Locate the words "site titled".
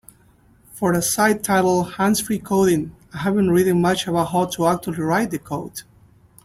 1.03-1.91